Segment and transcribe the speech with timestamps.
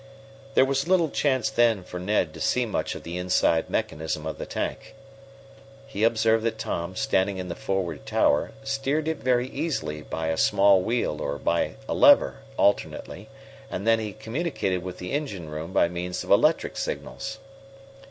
[0.55, 4.39] There was little chance then for Ned to see much of the inside mechanism of
[4.39, 4.95] the tank.
[5.85, 10.37] He observed that Tom, standing in the forward tower, steered it very easily by a
[10.37, 13.29] small wheel or by a lever, alternately,
[13.69, 17.37] and that he communicated with the engine room by means of electric signals.